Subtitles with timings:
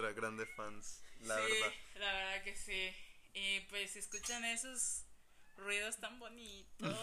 [0.00, 1.72] de nuestra grande fans, la sí, verdad.
[1.96, 2.94] la verdad que sí.
[3.34, 5.04] Y pues si escuchan esos
[5.56, 6.96] ruidos tan bonitos,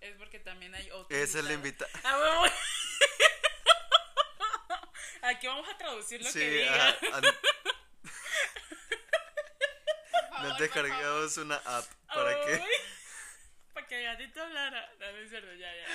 [0.00, 1.16] es porque también hay otro.
[1.16, 1.90] Es el invitado.
[2.04, 2.50] Ah.
[5.22, 6.98] Aquí vamos a traducir lo Sí, que diga.
[7.00, 7.34] Por favor,
[10.42, 12.54] nos descargamos una app para que.
[12.54, 12.62] Ay,
[13.72, 14.92] Para que gatito hablara.
[14.98, 15.86] No, no es cierto, ya, ya.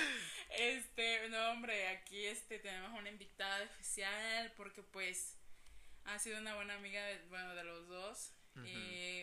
[0.51, 5.36] Este, no, hombre, aquí este, tenemos una invitada especial porque, pues,
[6.07, 8.33] ha sido una buena amiga, de, bueno, de los dos.
[8.65, 9.21] Y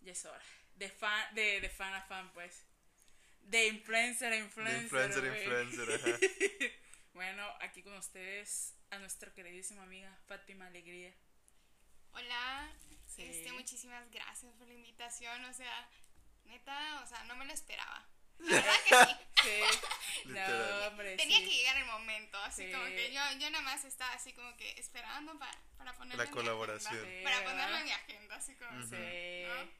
[0.00, 0.42] ya es hora.
[0.76, 2.64] De fan, de, de fan a fan, pues.
[3.42, 4.82] De influencer a De influencer.
[4.84, 5.42] influencer, güey.
[5.42, 6.18] influencer, ajá.
[7.12, 11.12] Bueno, aquí con ustedes a nuestra queridísima amiga Fátima Alegría.
[12.12, 12.72] Hola,
[13.08, 13.22] Sí.
[13.24, 15.88] este, muchísimas gracias por la invitación, o sea,
[16.44, 18.06] neta, o sea, no me lo esperaba.
[18.40, 19.16] La verdad que sí.
[19.42, 19.78] Sí.
[20.26, 21.44] No, hombre, Tenía sí.
[21.48, 22.72] que llegar el momento, así Sí.
[22.72, 26.24] como que yo, yo nada más estaba así como que esperando para, para ponerlo La
[26.24, 26.94] en mi colaboración.
[26.94, 28.88] agenda, Sí, para ponerlo en mi agenda, así como Ujú.
[28.88, 29.42] Sí.
[29.46, 29.79] ¿no?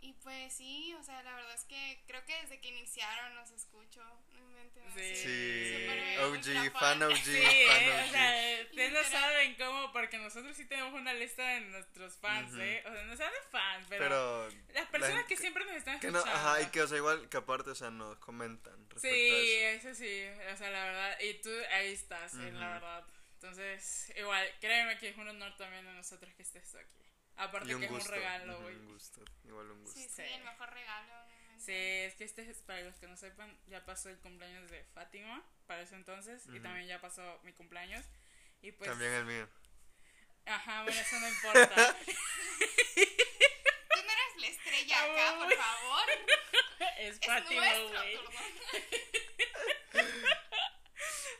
[0.00, 3.50] Y pues sí, o sea, la verdad es que creo que desde que iniciaron los
[3.50, 4.48] escucho, no
[4.96, 5.86] Sí.
[6.20, 7.32] OG, fan OG, Sí,
[7.66, 8.10] fan eh, o OG.
[8.10, 12.52] sea, ustedes no saben cómo, porque nosotros sí tenemos una lista de nuestros fans.
[12.58, 12.82] ¿eh?
[12.86, 14.48] O sea, no sean de fans, pero, Pero.
[14.74, 16.48] las personas la que siempre nos están Que no, escuchando.
[16.48, 19.30] ajá, y que, o sea, igual que aparte, o sea, nos comentan respecto Sí,
[19.62, 19.88] a eso.
[19.90, 23.04] eso sí, o sea, la verdad, y tú ahí estás, eh, la verdad.
[23.34, 27.04] Entonces, igual, créeme que es un honor también de nosotros que estés aquí.
[27.38, 28.74] Aparte que es un regalo, güey.
[28.76, 29.98] Un gusto, igual un gusto.
[29.98, 30.22] Sí, sí, Sí.
[30.22, 31.14] el mejor regalo.
[31.58, 34.84] Sí, es que este es, para los que no sepan, ya pasó el cumpleaños de
[34.94, 38.04] Fátima, para eso entonces, y también ya pasó mi cumpleaños.
[38.62, 39.48] Y pues, También el mío.
[40.46, 41.96] ajá, bueno, eso no importa.
[42.94, 46.08] Tú no eres la estrella acá, por favor.
[46.98, 48.18] es Es Fátima, nuestro güey.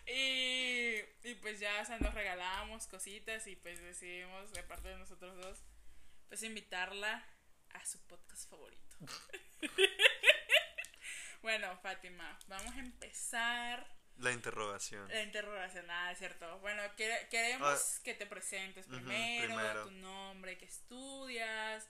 [0.07, 4.97] Y, y pues ya, o sea, nos regalábamos cositas y pues decidimos, de parte de
[4.97, 5.59] nosotros dos,
[6.29, 7.25] pues invitarla
[7.71, 8.97] a su podcast favorito.
[11.43, 13.87] bueno, Fátima, vamos a empezar
[14.19, 15.09] La interrogación.
[15.09, 16.59] la interrogación, ah, cierto.
[16.61, 18.91] Bueno, quere- queremos que te presentes Ah.
[18.91, 19.85] primero, primero.
[19.85, 21.89] tu nombre, qué estudias,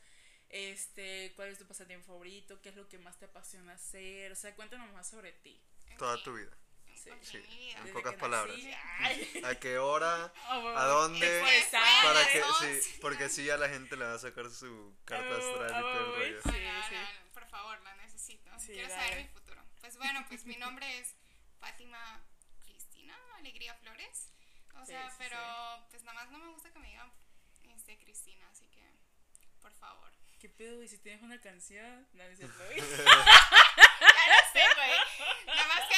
[0.49, 4.37] este, cuál es tu pasatiempo favorito, qué es lo que más te apasiona hacer, o
[4.37, 5.63] sea, cuéntanos más sobre ti.
[5.99, 6.57] Toda tu vida.
[7.05, 7.11] Sí.
[7.23, 7.71] Sí.
[7.77, 8.57] En Desde pocas palabras.
[8.57, 9.45] nací.
[9.45, 10.33] ¿A qué hora?
[10.51, 11.41] Oh, ¿A dónde?
[11.41, 12.43] pues, Para que,
[12.83, 15.85] sí, porque así ya la gente le va a sacar su carta Oh, astral y
[15.85, 16.31] oh, todo el güey.
[16.33, 16.43] rollo.
[16.43, 16.95] Sí, no, sí.
[16.95, 18.51] no, por favor, la necesito.
[18.59, 19.03] Sí, Quiero dale.
[19.09, 19.63] saber mi futuro.
[19.81, 21.15] Pues bueno, pues mi nombre es
[21.61, 22.21] Fátima
[22.65, 24.31] Cristina Alegría Flores.
[24.75, 25.39] O Sí, sea, sí, pero
[25.91, 27.11] pues nada más no me gusta que me digan
[27.77, 28.83] este Cristina, así que
[29.61, 30.11] por favor.
[30.41, 30.89] ¿Qué pedo, güey?
[30.89, 32.79] Si tienes una canción, es cierto, güey.
[34.01, 35.47] Ya lo sé, güey.
[35.47, 35.98] Nada más que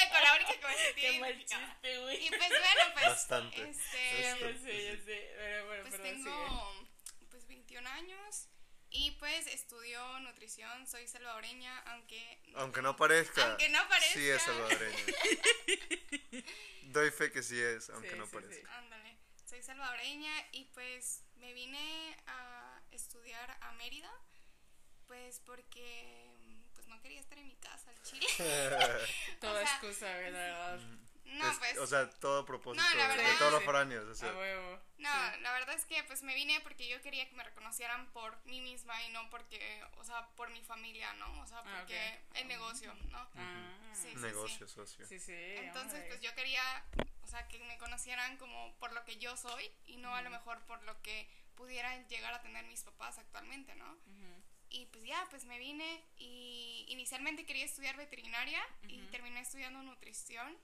[0.96, 2.26] Qué mal chiste, güey.
[2.26, 3.70] Y pues bueno, pues Bastante.
[3.70, 5.32] este Ya sé, ya sé.
[5.36, 6.88] Pero bueno, pues perdón, tengo
[7.30, 8.48] pues 21 años
[8.90, 13.46] y pues estudio nutrición, soy salvadoreña, aunque Aunque no parezca.
[13.50, 14.14] Aunque no parezca.
[14.14, 15.04] Sí es salvadoreño.
[16.84, 18.78] Doy fe que sí es, aunque Sí, no sí, parezca.
[18.78, 24.10] Ándale, soy salvadoreña y pues me vine a estudiar a Mérida,
[25.06, 26.28] pues porque
[26.90, 28.26] no quería estar en mi casa al Chile.
[29.40, 30.78] Toda o sea, excusa, verdad.
[31.24, 34.04] No, Es- pues o sea, todo propósito No, la de- de, verdad- todos los foráneos.
[34.08, 34.80] O sea, A huevo.
[34.98, 35.40] no, Sí.
[35.42, 38.60] la verdad es que pues me vine porque yo quería que me reconocieran por mí
[38.60, 41.40] misma y no porque, o sea, por mi familia, ¿no?
[41.40, 42.36] O sea, Ah, porque ok.
[42.36, 43.28] el negocio, ¿no?
[43.36, 44.12] Ah, Sí.
[44.16, 45.06] negocio, socio.
[45.06, 45.32] Sí, sí.
[45.32, 46.62] Entonces, pues yo quería,
[47.22, 50.30] o sea, que me conocieran como por lo que yo soy y no a lo
[50.30, 53.92] mejor por lo que pudieran llegar a tener mis papás actualmente, ¿no?
[53.92, 54.42] Ujú.
[54.70, 60.56] Y pues ya, pues me vine y inicialmente quería estudiar veterinaria y terminé estudiando nutrición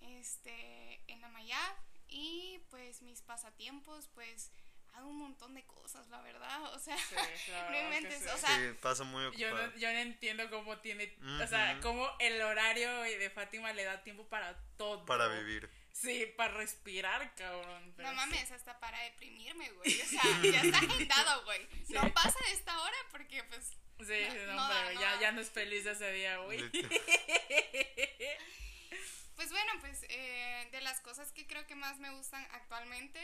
[0.00, 1.76] este, en la Mayab
[2.08, 4.52] y pues mis pasatiempos, pues
[4.94, 7.14] hago un montón de cosas, la verdad, o sea, Sí,
[7.70, 8.28] no inventes, sí.
[8.32, 9.66] o sea, Sí, pasa muy Yo ocupado.
[9.72, 14.02] no, yo no entiendo cómo tiene, o sea, cómo el horario de Fátima le da
[14.02, 15.04] tiempo para todo.
[15.04, 15.68] Para vivir.
[16.00, 17.92] Sí, para respirar, cabrón.
[17.96, 18.20] pero No sí.
[18.28, 20.00] mames, hasta para deprimirme, güey.
[20.00, 21.66] O sea, ya está agendado, güey.
[21.86, 21.92] Sí.
[21.92, 25.00] No pasa de esta hora porque, pues, Sí, No, sí, no, no hombre, da, no
[25.00, 25.20] ya, da.
[25.20, 26.62] ya no es feliz ese día, güey.
[29.36, 33.20] pues bueno, pues eh, de las cosas que creo que más me gustan actualmente,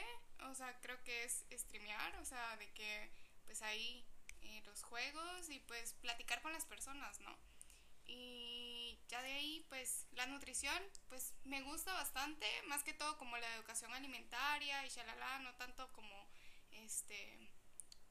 [0.51, 3.09] o sea, creo que es streamear, o sea, de que,
[3.45, 4.05] pues ahí
[4.43, 7.37] eh, los juegos y pues platicar con las personas, ¿no?
[8.07, 8.64] Y
[9.09, 13.55] ya de ahí, pues la nutrición, pues me gusta bastante, más que todo como la
[13.55, 16.29] educación alimentaria y shalala, no tanto como,
[16.73, 17.51] este...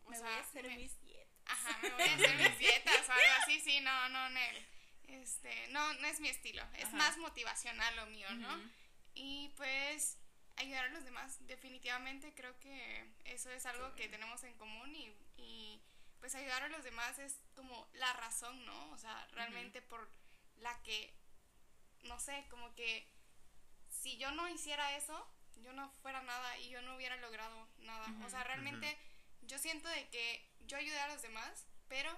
[0.06, 1.34] O Me sea, voy a hacer me- mis dietas.
[1.46, 4.68] Ajá, me voy a hacer mis dietas o algo así, sí, no, no, Nel.
[5.08, 6.96] Este, no, no es mi estilo, es Ajá.
[6.98, 8.72] más motivacional lo mío, ¿no?
[9.14, 10.18] Y pues
[10.58, 11.38] ayudar a los demás.
[11.48, 15.82] Definitivamente creo que eso es algo que tenemos en común y, y
[16.20, 18.92] pues ayudar a los demás es como la razón, ¿no?
[18.92, 20.10] O sea, realmente por
[20.64, 21.14] la que,
[22.04, 23.08] no sé, como que
[23.90, 25.16] si yo no hiciera eso,
[25.58, 28.08] yo no fuera nada y yo no hubiera logrado nada.
[28.26, 28.98] O sea, realmente
[29.42, 32.10] yo siento de que yo ayudé a los demás, pero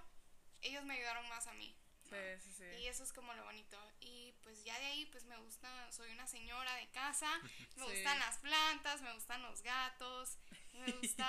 [0.62, 1.76] ellos me ayudaron más a mí.
[2.06, 2.10] ¿no?
[2.12, 2.64] Sí, sí, sí.
[2.82, 3.78] Y eso es como lo bonito.
[4.00, 7.28] Y pues ya de ahí pues me gusta, soy una señora de casa,
[7.76, 7.92] me Sí.
[7.92, 10.38] gustan las plantas, me gustan los gatos,
[10.74, 11.28] me gusta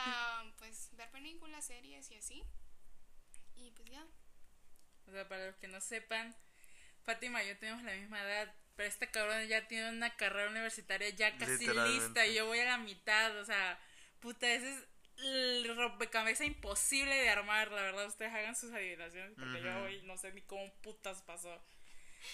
[0.59, 2.45] pues ver películas, series y así.
[3.57, 4.07] Y pues ya.
[5.07, 6.37] O sea, para los que no sepan,
[7.07, 11.09] Fátima y yo tenemos la misma edad, pero este cabrón ya tiene una carrera universitaria
[11.11, 13.79] ya casi lista y yo voy a la mitad, o sea,
[14.21, 14.85] puta, ese es
[15.25, 20.19] el rompecabezas imposible de armar, la verdad, ustedes hagan sus adivinaciones porque yo hoy no
[20.19, 21.63] sé ni cómo putas pasó.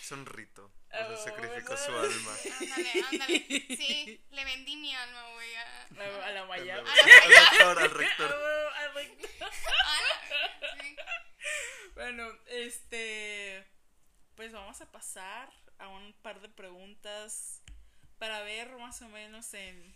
[0.01, 0.65] Es un rito.
[0.91, 2.35] O Oh, sacrificó su alma.
[2.61, 3.47] Ándale, ándale.
[3.77, 5.55] Sí, le vendí mi alma, güey.
[5.55, 6.77] A, A, a la Maya.
[6.79, 8.35] Al rector, al rector.
[8.77, 9.49] Al rector.
[9.85, 10.97] a la- sí.
[11.95, 13.65] Bueno, este.
[14.37, 17.63] Pues vamos a pasar a un par de preguntas
[18.19, 19.95] para ver más o menos en.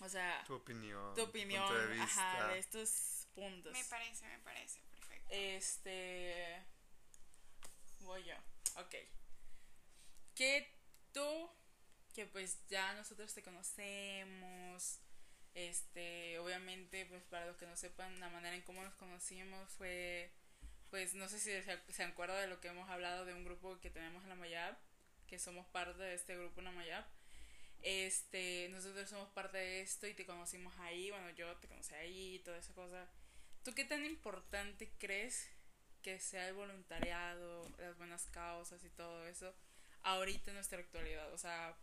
[0.00, 1.14] O sea, Tu opinión.
[1.14, 2.04] tu opinión Punto de vista.
[2.38, 3.72] ajá, de estos puntos.
[3.72, 5.28] Me parece, me parece, perfecto.
[5.30, 6.64] Este.
[8.00, 8.34] Voy yo.
[8.80, 8.94] Ok.
[10.34, 10.72] Que
[11.12, 11.50] tú,
[12.14, 15.00] que pues ya nosotros te conocemos.
[15.54, 20.32] Este, obviamente, pues para los que no sepan, la manera en cómo nos conocimos fue.
[20.90, 23.78] Pues no sé si se, se acuerda de lo que hemos hablado de un grupo
[23.80, 24.76] que tenemos en la Mayab,
[25.26, 27.04] que somos parte de este grupo en la Mayab.
[27.82, 32.36] Este, nosotros somos parte de esto y te conocimos ahí, bueno, yo te conocí ahí
[32.36, 33.08] y toda esa cosa.
[33.62, 35.48] ¿Tú qué tan importante crees
[36.02, 39.54] que sea el voluntariado, las buenas causas y todo eso
[40.02, 41.32] ahorita en nuestra actualidad?
[41.32, 41.76] O sea,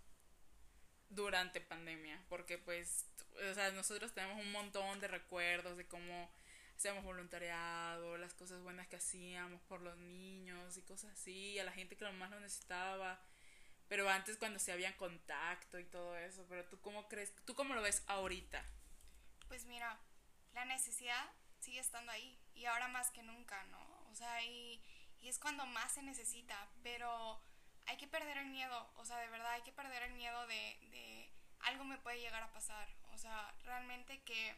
[1.09, 3.05] durante pandemia, porque pues,
[3.49, 6.29] o sea, nosotros tenemos un montón de recuerdos de cómo
[6.75, 11.71] hacíamos voluntariado, las cosas buenas que hacíamos por los niños y cosas así, a la
[11.71, 13.21] gente que más lo necesitaba.
[13.87, 17.75] Pero antes cuando se había contacto y todo eso, pero tú cómo crees, tú cómo
[17.75, 18.65] lo ves ahorita?
[19.47, 19.99] Pues mira,
[20.53, 24.07] la necesidad sigue estando ahí y ahora más que nunca, ¿no?
[24.09, 24.81] O sea, y,
[25.19, 27.41] y es cuando más se necesita, pero
[27.85, 30.79] hay que perder el miedo, o sea, de verdad hay que perder el miedo de,
[30.91, 34.55] de algo me puede llegar a pasar, o sea, realmente que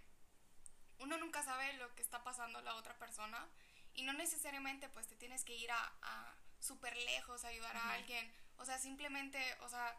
[1.00, 3.48] uno nunca sabe lo que está pasando la otra persona
[3.94, 7.92] y no necesariamente pues te tienes que ir a, a súper lejos a ayudar Ajá.
[7.92, 9.96] a alguien, o sea, simplemente, o sea,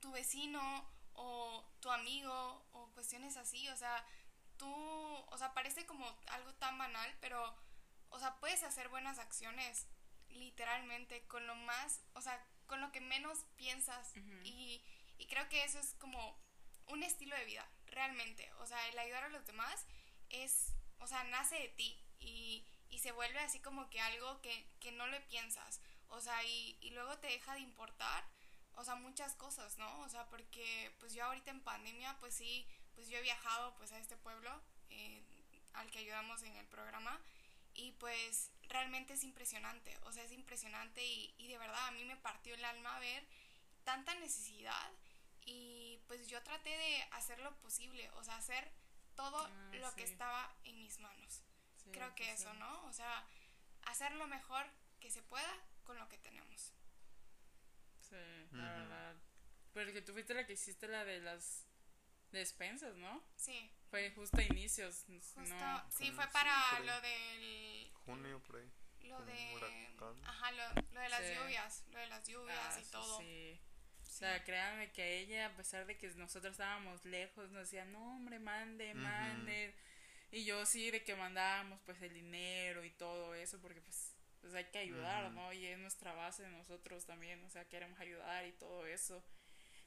[0.00, 4.04] tu vecino o tu amigo o cuestiones así, o sea,
[4.56, 7.54] tú, o sea, parece como algo tan banal, pero,
[8.10, 9.86] o sea, puedes hacer buenas acciones
[10.30, 14.12] literalmente con lo más, o sea, con lo que menos piensas.
[14.44, 14.82] Y,
[15.18, 16.38] y creo que eso es como
[16.86, 19.86] un estilo de vida, realmente, o sea, el ayudar a los demás
[20.32, 24.66] es, o sea, nace de ti y, y se vuelve así como que algo que,
[24.80, 28.24] que no le piensas, o sea, y, y luego te deja de importar,
[28.74, 30.00] o sea, muchas cosas, ¿no?
[30.00, 33.92] O sea, porque pues yo ahorita en pandemia, pues sí, pues yo he viajado pues
[33.92, 34.50] a este pueblo
[34.90, 35.22] eh,
[35.74, 37.20] al que ayudamos en el programa
[37.74, 42.04] y pues realmente es impresionante, o sea, es impresionante y, y de verdad a mí
[42.04, 43.26] me partió el alma ver
[43.84, 44.92] tanta necesidad
[45.44, 48.70] y pues yo traté de hacer lo posible, o sea, hacer
[49.14, 51.42] todo Ah, lo que estaba en mis manos.
[51.76, 52.52] Sí, Creo que eso.
[52.54, 52.84] ¿no?
[52.86, 53.26] O sea,
[53.86, 54.66] hacer lo mejor
[55.00, 55.52] que se pueda
[55.84, 56.72] con lo que tenemos.
[58.00, 58.16] Sí,
[58.52, 58.78] la Ujú.
[58.80, 59.16] verdad.
[59.72, 61.66] Porque tú fuiste la que hiciste la de las
[62.30, 63.22] despensas, ¿no?
[63.36, 65.04] Sí, Fue justo a inicios.
[65.06, 68.70] justo, no- sí, fue para lo del Junio, por ahí.
[69.02, 71.34] lo de ajá lo, lo de las Sí.
[71.34, 73.60] lluvias lo de las lluvias Ah, y todo sí.
[74.22, 78.38] Sea, créanme que ella, a pesar de que nosotros estábamos lejos, nos decía, no, hombre,
[78.38, 79.74] mande, mande.
[80.30, 84.54] Y yo sí, de que mandábamos pues el dinero y todo eso, porque pues, pues
[84.54, 85.32] hay que ayudar.
[85.32, 85.52] ¿no?
[85.52, 89.24] Y es nuestra base de nosotros también, o sea, queremos ayudar y todo eso.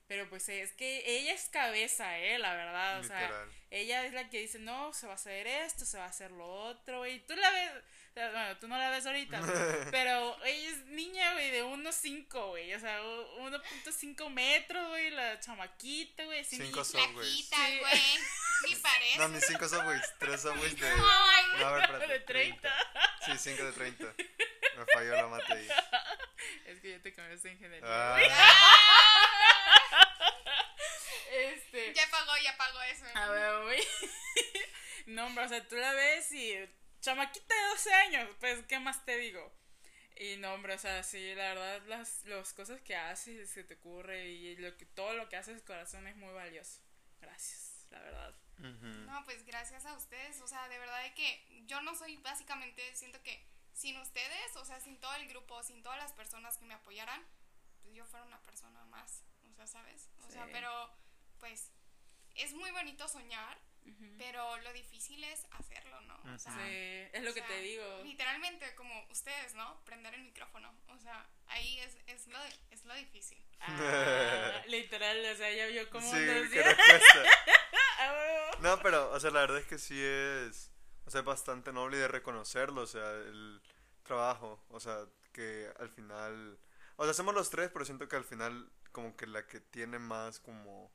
[0.07, 2.37] Pero pues es que ella es cabeza, ¿eh?
[2.37, 3.49] La verdad, o sea, Literal.
[3.71, 6.29] ella es la que dice, no, se va a hacer esto, se va a hacer
[6.31, 7.71] lo otro, y tú la ves,
[8.11, 9.41] o sea, bueno, tú no la ves ahorita,
[9.91, 15.39] pero ella es niña, güey, de 1.5, güey, o sea, u- 1.5 metros, güey, la
[15.39, 17.49] chamaquita, güey, sí, Cinco ni- Subways.
[17.79, 18.01] Güey.
[18.69, 19.17] Ni parece.
[19.17, 20.01] No, mis cinco subways.
[20.19, 20.89] Tres subways de.
[21.57, 22.73] No, a ver, espérate, de 30.
[23.25, 24.13] Sí, cinco de 30.
[24.77, 25.67] Me falló la mate ahí.
[26.67, 28.19] Es que ya te cambiaste de ingeniería, Ah.
[31.35, 33.05] Este, ya pagó, ya pagó eso.
[33.13, 33.83] a ver, güey,
[35.07, 36.55] no, hombre, o sea, tú la ves y
[37.01, 39.53] chamaquita de 12 años, pues, ¿qué más te digo?
[40.17, 43.73] Y no, hombre, o sea, sí, la verdad, las, las cosas que haces, se te
[43.75, 46.81] ocurre y lo que, todo lo que haces, corazón, es muy valioso.
[47.19, 48.35] gracias, la verdad.
[48.57, 52.95] No, pues gracias a ustedes, o sea, de verdad de que yo no soy básicamente,
[52.95, 56.63] siento que sin ustedes, o sea, sin todo el grupo, sin todas las personas que
[56.63, 57.21] me apoyaran,
[57.81, 60.09] pues yo fuera una persona más, o sea, ¿sabes?
[60.25, 60.89] O sea, pero
[61.45, 61.71] pues
[62.33, 63.57] es muy bonito soñar,
[64.17, 66.15] pero lo difícil es hacerlo, ¿no?
[66.33, 68.01] O sea, Sí, es lo o que sea, te digo.
[68.03, 69.79] Literalmente como ustedes, ¿no?
[69.85, 72.39] Prender el micrófono, o sea, ahí es, es, lo,
[72.71, 73.43] es lo difícil.
[73.67, 76.17] Ah, literal, o sea, ya vio cómo Sí.
[77.97, 78.51] Ah.
[78.59, 80.71] No, pero, o sea, la verdad es que sí es,
[81.05, 83.61] o sea, es bastante noble de reconocerlo, o sea, el
[84.03, 86.59] trabajo, o sea, que al final,
[86.97, 89.99] o sea, hacemos los tres, pero siento que al final como que la que tiene
[89.99, 90.89] más como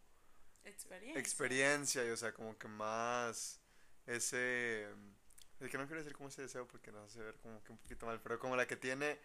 [0.64, 1.20] Experiencia.
[1.20, 3.60] experiencia y, o sea, como que más
[4.06, 4.84] ese,
[5.60, 7.78] es que no quiero decir como ese deseo porque nos hace ver como que un
[7.78, 9.18] poquito mal, pero como la que tiene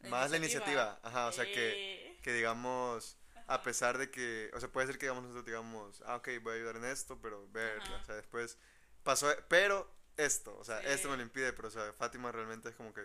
[0.00, 0.98] La más la iniciativa.
[0.98, 3.16] iniciativa, ajá, o sea, que, Eh, que digamos,
[3.46, 6.52] a pesar de que, o sea, puede ser que digamos nosotros digamos, ah, ok, voy
[6.52, 7.96] a ayudar en esto, pero ver, Ajá.
[8.02, 8.58] o sea, después
[9.02, 11.18] pasó, pero esto, o sea, esto me Sí.
[11.18, 13.02] lo impide, pero, o sea, Fátima realmente es como que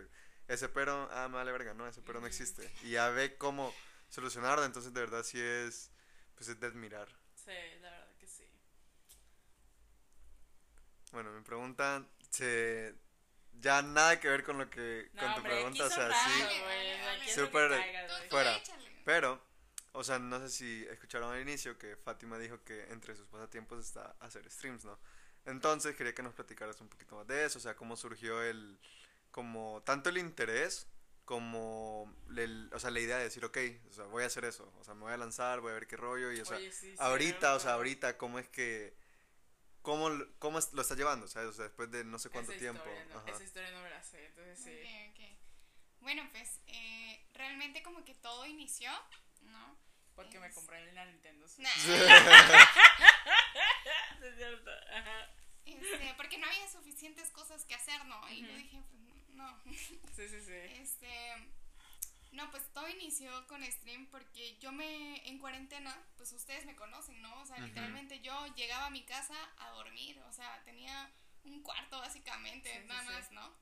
[0.48, 3.72] ese pero, ah, me vale verga, no, ese pero no existe, y ya ve cómo
[4.08, 5.90] solucionarlo, entonces de verdad sí es,
[6.34, 7.08] pues es de admirar.
[7.44, 8.44] Sí, la verdad que sí.
[11.12, 12.94] Bueno, mi pregunta, se,
[13.60, 17.30] ya nada que ver con lo que, No, con tu hombre, pregunta, o sea, sí,
[17.34, 17.70] Súper
[18.28, 18.56] Fuera.
[18.56, 19.02] échale.
[19.04, 19.40] Pero,
[19.92, 23.78] o sea, no sé si escucharon al inicio que Fátima dijo que entre sus pasatiempos
[23.84, 24.98] está hacer streams, ¿no?
[25.44, 28.78] Entonces quería que nos platicaras un poquito más de eso, o sea, cómo surgió el,
[29.30, 30.86] como, tanto el interés
[31.24, 33.56] como, el, o sea, la idea de decir, ok,
[33.88, 35.86] o sea, voy a hacer eso, o sea, me voy a lanzar, voy a ver
[35.86, 38.94] qué rollo, y o sea, Oye, sí, ahorita, o sea, ahorita, ¿cómo es que,
[39.82, 41.48] cómo, lo- cómo es- lo está llevando, ¿sabes?
[41.48, 42.84] O sea, después de no sé cuánto esa tiempo.
[42.84, 44.70] Historia, no, esa historia no me la sé, entonces sí.
[44.70, 45.20] Ok, ok.
[46.00, 48.90] Bueno, pues eh, realmente como que todo inició,
[49.42, 49.78] ¿no?
[50.14, 51.66] Porque me Es- compré el Nintendo Switch.
[51.66, 51.74] Nah,
[54.22, 55.30] Es cierto, ajá.
[55.64, 58.28] este, porque no había suficientes cosas que hacer, ¿no?
[58.30, 58.56] Y yo Ujú.
[58.58, 59.02] dije, pues
[59.34, 59.62] no.
[60.14, 60.52] Sí, sí, sí.
[60.52, 61.08] Este,
[62.32, 67.20] no, pues todo inició con stream porque yo me, en cuarentena, pues ustedes me conocen,
[67.22, 67.40] ¿no?
[67.40, 71.12] O sea, literalmente yo llegaba a mi casa a dormir, o sea, tenía
[71.44, 73.08] un cuarto básicamente, Sí, nada sí.
[73.08, 73.56] más, ¿no?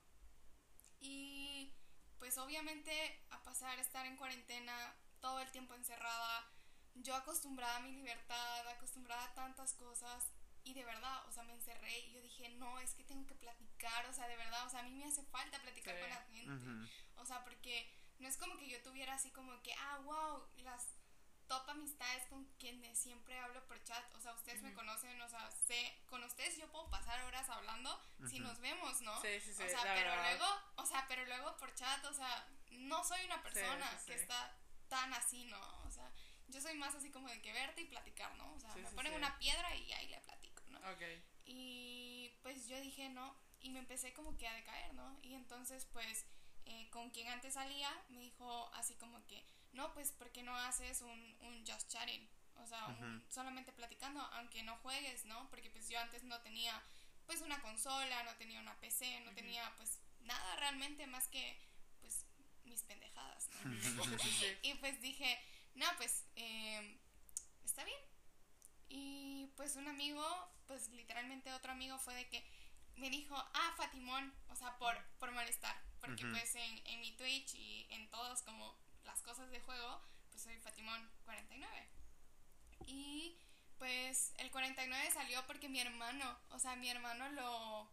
[1.01, 1.73] Y
[2.17, 6.49] pues obviamente a pasar a estar en cuarentena todo el tiempo encerrada,
[6.95, 10.32] yo acostumbrada a mi libertad, acostumbrada a tantas cosas
[10.63, 13.35] y de verdad, o sea, me encerré y yo dije, no, es que tengo que
[13.35, 16.01] platicar, o sea, de verdad, o sea, a mí me hace falta platicar Sí.
[16.01, 16.51] con la gente.
[16.53, 16.87] Ujú.
[17.21, 20.95] O sea, porque no es como que yo tuviera así como que, ah, wow, las
[21.47, 24.15] top amistades con quienes siempre hablo por chat.
[24.15, 24.77] O sea, ustedes me Ujú.
[24.77, 28.47] conocen, o sea, sé, con ustedes yo puedo pasar horas hablando si Ujú.
[28.47, 29.21] nos vemos, ¿no?
[29.21, 30.29] Sí, sí, sí, o sea, la pero verdad.
[30.37, 30.45] luego,
[30.77, 34.21] o sea, pero luego por chat, o sea, no soy una persona sí, que sí.
[34.21, 35.59] está tan así, ¿no?
[35.83, 36.09] O sea,
[36.47, 38.53] yo soy más así como de que verte y platicar, ¿no?
[38.53, 39.17] O sea, Sí, me sí, ponen sí.
[39.17, 40.21] una piedra y ahí le
[41.45, 45.17] Y pues yo dije no, y me empecé como que a decaer, ¿no?
[45.23, 46.25] Y entonces pues
[46.65, 50.55] eh, con quien antes salía me dijo así como que, no, pues ¿por qué no
[50.55, 52.27] haces un, un just chatting?
[52.57, 55.49] O sea, un- solamente platicando, aunque no juegues, ¿no?
[55.49, 56.81] Porque pues yo antes no tenía
[57.25, 61.57] pues una consola, no tenía una PC, no tenía pues nada realmente más que
[62.01, 62.25] pues
[62.65, 63.69] mis pendejadas, ¿no?
[64.61, 65.39] Y pues dije,
[65.75, 66.97] no, pues eh,
[67.65, 67.99] está bien.
[68.95, 70.23] Y pues un amigo,
[70.67, 72.45] pues literalmente otro amigo fue de que
[72.95, 75.75] me dijo, ah, Fatimón, o sea, por, por molestar.
[75.99, 80.43] Porque pues en, en mi Twitch y en todas como las cosas de juego, pues
[80.43, 81.89] soy Fatimón 49.
[82.85, 83.35] Y
[83.79, 87.91] pues el 49 salió porque mi hermano, o sea, mi hermano lo...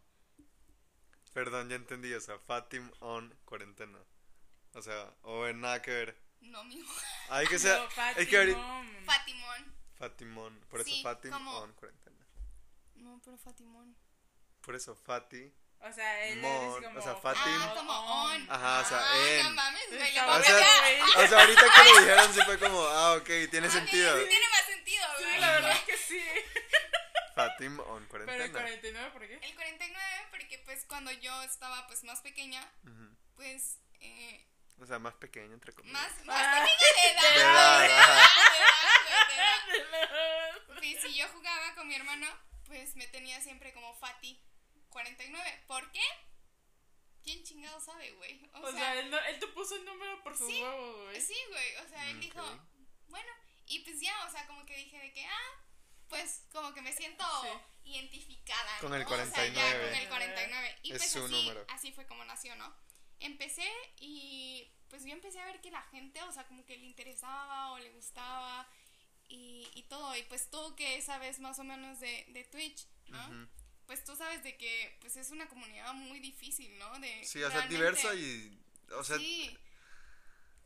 [1.33, 3.97] Perdón, ya entendí, o sea, Fatim on cuarentena.
[4.73, 6.21] O sea, o en nada que ver.
[6.41, 6.85] No, mi
[7.29, 7.79] Hay que ser.
[7.79, 8.83] No, es que ahorita.
[9.05, 9.80] Fatimón.
[10.01, 10.53] Fatimón.
[10.53, 10.65] Fatimón.
[10.69, 12.25] Por eso Sí, Fatim como- on cuarentena.
[12.95, 13.95] No, pero Fatimón.
[14.61, 15.53] Por eso Fati.
[15.83, 16.51] O sea, él Mon,
[16.83, 16.99] es como...
[16.99, 17.59] o sea, Fatim.
[17.61, 18.51] Ah, como on.
[18.51, 19.43] Ajá, o sea, ah, en.
[19.45, 20.57] no mames, güey, a O sea,
[21.23, 24.19] o sea, ahorita que lo dijeron sí fue como, ah, ok, tiene Ah, sentido.
[24.21, 25.39] Sí, tiene más sentido, Sí, güey.
[25.39, 26.23] la verdad es que sí.
[27.33, 28.61] Fatim on Pero el cuarentena.
[28.61, 29.33] 49, ¿por qué?
[29.41, 33.15] El 49, porque pues cuando yo estaba pues más pequeña, Ujú.
[33.35, 34.45] pues eh,
[34.79, 35.99] O sea, más pequeño, entre comillas.
[35.99, 36.65] más, más Ah.
[36.65, 38.25] pequeña de edad, De edad,
[41.01, 42.27] si yo jugaba con mi hermano,
[42.65, 44.39] pues me tenía siempre como Fati
[44.89, 45.63] 49.
[45.67, 46.01] ¿Por qué?
[47.23, 48.49] ¿Quién chingado sabe, güey?
[48.53, 51.03] O, O sea, sea, él, no- él te puso el número por su Sí, huevo,
[51.05, 51.21] güey.
[51.21, 52.61] sí, güey, o sea, él Mm, dijo, ok.
[53.09, 53.31] bueno,
[53.67, 55.63] y pues ya, o sea, como que dije de que, ah,
[56.09, 57.89] pues como que me siento Sí.
[57.91, 58.79] identificada.
[58.79, 58.95] Con ¿no?
[58.97, 59.89] el O sea, ya 49.
[59.89, 60.79] con el 49.
[60.83, 61.65] Y Es pues su así, número.
[61.69, 62.75] así fue como nació, ¿no?
[63.19, 66.85] Empecé y pues yo empecé a ver que la gente, o sea, como que le
[66.85, 68.67] interesaba o le gustaba.
[69.31, 70.15] Y, y todo.
[70.15, 73.47] Y pues tú que sabes más o menos de, de Twitch, ¿no?
[73.87, 76.99] Pues tú sabes de que pues es una comunidad muy difícil, ¿no?
[76.99, 78.57] De Sí, o sea, realmente- diversa y.
[78.97, 79.57] O sea, sí,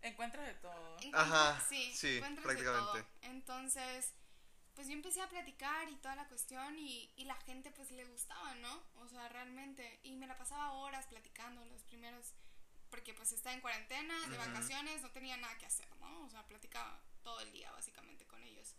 [0.01, 0.97] Encuentra de todo.
[0.99, 3.03] encuentras- Ajá, sí, sí, encuentras de prácticamente.
[3.03, 3.31] todo.
[3.31, 4.13] Entonces,
[4.75, 8.05] pues yo empecé a platicar y toda la cuestión y, y la gente pues le
[8.05, 8.83] gustaba, ¿no?
[9.01, 9.99] O sea, realmente.
[10.03, 12.33] Y me la pasaba horas platicando los primeros,
[12.91, 16.25] porque pues estaba en cuarentena, de vacaciones, no tenía nada que hacer, ¿no?
[16.25, 18.75] O sea, platicaba todo el día básicamente con ellos.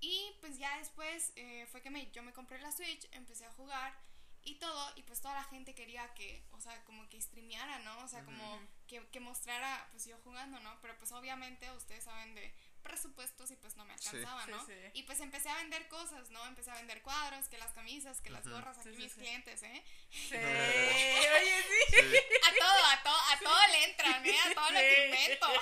[0.00, 3.52] Y pues ya después eh, fue que me, yo me compré la Switch, empecé a
[3.52, 3.98] jugar
[4.42, 7.98] y todo, y pues toda la gente quería que, o sea, como que streameara, ¿no?
[8.04, 10.78] O sea, como que, que mostrara, pues yo jugando, ¿no?
[10.80, 14.66] Pero pues obviamente ustedes saben de presupuestos y pues no me alcanzaba, Sí, ¿no?
[14.66, 14.72] sí.
[14.94, 16.44] Y pues empecé a vender cosas, ¿no?
[16.46, 19.20] Empecé a vender cuadros, que las camisas, que las gorras, aquí sí, mis sí.
[19.20, 19.84] clientes, ¿eh?
[20.10, 21.96] Sí, oye, sí.
[22.00, 22.16] sí.
[22.42, 24.36] A todo, a todo, a todo le entran, ¿eh?
[24.46, 25.46] A todo lo que invento.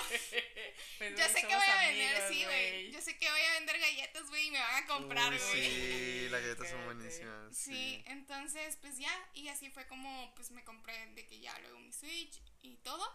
[0.97, 2.91] Pues, Yo sé que voy a vender, amigos, sí, güey.
[2.91, 5.39] Yo sé que voy a vender galletas, güey, y me van a comprar, güey.
[5.69, 7.55] sí, las galletas son buenísimas.
[7.55, 8.03] Sí, Sí.
[8.07, 11.93] entonces pues ya, y así fue como pues me compré de que ya luego mi
[11.93, 13.05] Switch y todo.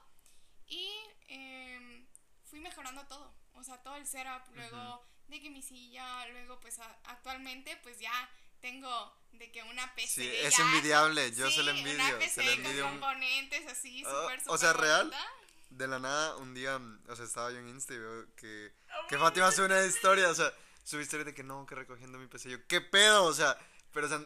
[0.66, 0.90] Y
[1.28, 2.06] em,
[2.44, 6.78] fui mejorando todo, o sea, todo el setup, luego de que mi silla, luego pues
[6.78, 8.12] a- actualmente pues ya
[8.60, 10.22] tengo de que una PC.
[10.22, 12.88] Sí, es ya- envidiable, yo se sí, lo Una envidio, PC se lo con envidio.
[12.90, 15.06] componentes así, Ah, súper, o sea, real.
[15.08, 15.26] bonita.
[15.70, 19.06] De la nada, un día, o sea, estaba yo en Insta y veo que, Oh,
[19.08, 20.52] que Fátima sube una historia, o sea,
[20.84, 22.48] sube historia de que no, que recogiendo mi PC.
[22.48, 23.24] Yo, ¿qué pedo?
[23.24, 23.58] O sea,
[23.92, 24.24] pero o sea,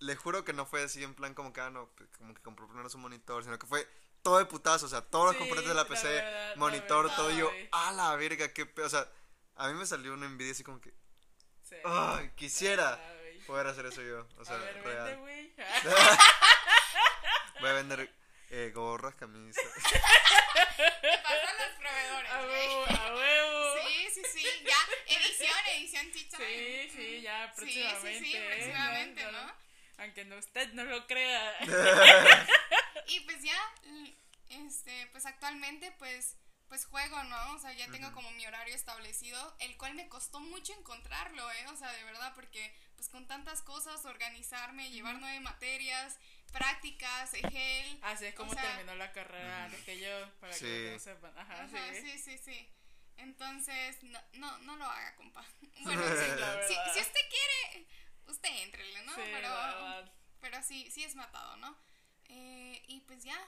[0.00, 2.42] le juro que no fue así en plan como que, ah, no, pues, como que
[2.42, 3.88] compró primero su monitor, sino que fue
[4.22, 6.56] todo de putazo, o sea, todos los Sí, componentes de la la PC, verdad, la
[6.56, 9.06] monitor, verdad, todo, y yo, a la verga, qué pedo, o sea,
[9.56, 10.92] a mí me salió una envidia así como que,
[11.68, 11.76] Sí.
[11.84, 13.38] ay, quisiera güey.
[13.46, 15.16] poder hacer eso yo, o sea, a ver, vende, real.
[15.18, 15.52] güey.
[17.60, 18.10] Voy a vender
[18.50, 19.62] eh, gorras, camisas.
[19.84, 23.74] Pasan los proveedores, A huevo, a huevo.
[23.86, 24.76] Sí, sí, sí, ya,
[25.16, 26.36] edición, edición chicha.
[26.38, 28.18] Sí, sí, ya Sí, próximamente.
[28.18, 28.46] sí, sí, ¿eh?
[28.54, 29.52] próximamente, No, no, ¿no?
[29.98, 31.56] Aunque no, usted no lo crea.
[33.08, 33.58] Y pues ya,
[34.50, 36.36] este, pues actualmente pues,
[36.68, 37.52] pues juego, ¿no?
[37.54, 41.66] O sea, ya tengo como mi horario establecido, el cual me costó mucho encontrarlo, ¿eh?
[41.68, 46.18] O sea, de verdad, porque pues con tantas cosas, organizarme, llevar nueve materias,
[46.52, 47.98] prácticas, EGEL.
[48.02, 50.64] Así es como O sea- terminó la carrera antes que yo, para Sí.
[50.66, 51.38] que no sepan.
[51.38, 52.00] Ajá, Ajá, sí.
[52.02, 52.68] sí, sí, sí.
[53.16, 55.44] Entonces, no, no, no lo haga, compa.
[55.80, 56.60] Bueno, Sí, si, verdad.
[56.94, 57.86] si usted quiere,
[58.26, 59.14] usted entrele, ¿no?
[59.14, 61.76] Sí, pero, pero sí, sí es matado, ¿no?
[62.28, 63.38] Eh, y pues ya,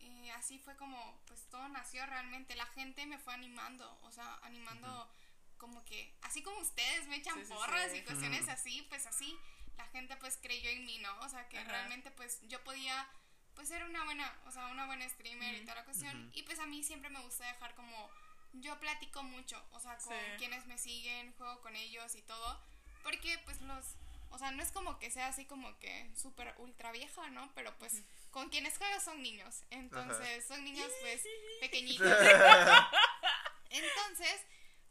[0.00, 2.56] eh, así fue como pues todo nació realmente.
[2.56, 5.10] La gente me fue animando, o sea, animando
[5.58, 7.98] como que, así como ustedes me echan Sí, porras sí.
[7.98, 9.38] y cuestiones así, pues así,
[9.76, 11.16] la gente pues creyó en mí, ¿no?
[11.20, 13.08] O sea, que realmente pues yo podía
[13.54, 16.30] pues ser una buena, o sea, una buena streamer y toda la cuestión.
[16.34, 18.10] Y pues a mí siempre me gusta dejar como,
[18.54, 22.60] yo platico mucho, o sea, con quienes me siguen, juego con ellos y todo,
[23.02, 23.94] porque pues los,
[24.32, 27.52] o sea, no es como que sea así como que súper ultra vieja, ¿no?
[27.54, 31.22] Pero pues con quienes juego son niños, entonces son niños pues
[31.60, 32.06] pequeñitos.
[33.70, 34.40] Entonces,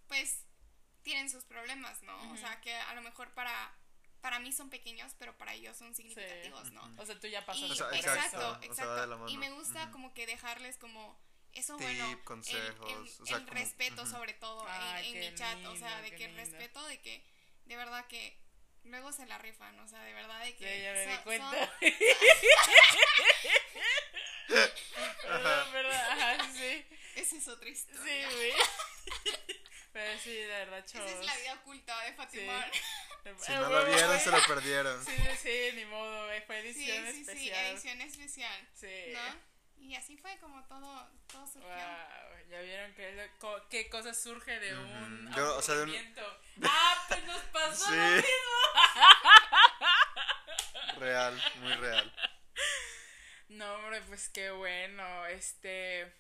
[0.08, 0.44] pues
[1.04, 2.16] tienen sus problemas, ¿no?
[2.24, 2.38] O Ujú.
[2.38, 3.54] sea, que a lo mejor para,
[4.22, 6.82] para mí son pequeños, pero para ellos son significativos, ¿no?
[6.98, 9.28] O sea, tú ya pasaste Y, O sea, por exacto, exacto, o sea, exacto.
[9.30, 9.92] Y me gusta Ujú.
[9.92, 11.20] como que dejarles como
[11.54, 15.08] eso Tip, bueno, el- consejos, el, o sea, el como- respeto sobre todo en- Ay,
[15.08, 16.52] en, qué mi chat, o sea, lindo, de que el lindo.
[16.58, 17.24] respeto de que
[17.66, 18.41] de verdad que
[18.84, 21.24] luego se la rifan, o sea, de verdad de Sí, que ya me di son-
[21.24, 21.52] cuenta.
[21.52, 21.70] son-
[24.48, 26.86] Perdón, perdón, ajá, sí, sí.
[27.16, 28.30] esa es otra Sí, historia.
[28.30, 28.54] güey.
[29.94, 31.12] Pero sí, de verdad, Esa chavos.
[31.12, 32.66] es la vida oculta de Fatima.
[33.46, 35.06] Si no lo vieron, se lo perdieron.
[35.06, 37.66] Sí, sí, sí, ni modo, güey, fue Sí, edición sí, sí, especial.
[37.68, 39.14] edición especial, Sí.
[39.14, 39.40] ¿no?
[39.84, 41.70] Y así fue como todo, todo surgió.
[41.70, 43.32] Wow, ya vieron que
[43.70, 45.36] qué cosa surge de un Ujú.
[45.38, 46.40] Yo, o sea, de un- aburrimiento.
[46.64, 47.96] Ah, pues nos pasó Sí.
[47.96, 48.62] lo mismo.
[51.00, 52.14] Real, muy real.
[53.50, 55.26] No, hombre, pues qué bueno.
[55.28, 56.14] Este.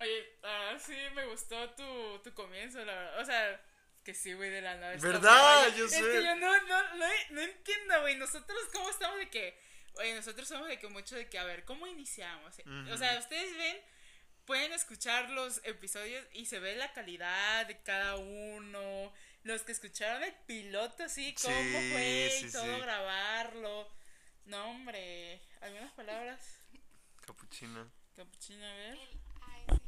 [0.00, 3.20] Oye, ah, sí, me gustó tu, tu comienzo, la verdad.
[3.20, 3.60] O sea,
[4.04, 4.96] que sí, güey, de la nada.
[4.96, 5.74] ¿Verdad?
[5.76, 6.00] Yo es sé.
[6.00, 8.16] que yo no, no, no, no entiendo, güey.
[8.16, 9.60] Nosotros, ¿cómo estamos de que.
[9.94, 12.54] Oye, nosotros somos de que mucho de que, a ver, ¿cómo iniciamos?
[12.92, 13.80] O sea, ustedes ven,
[14.46, 19.12] pueden escuchar los episodios y se ve la calidad de cada uno.
[19.42, 22.80] Los que escucharon el piloto, sí, cómo Sí, fue y todo sí.
[22.82, 23.88] grabarlo.
[24.44, 25.40] No, hombre.
[25.60, 26.40] ¿Algunas palabras?
[27.26, 27.90] Capuchino.
[28.16, 28.98] Capuchino, a ver.
[28.98, 29.20] El
[29.68, 29.80] ASMR.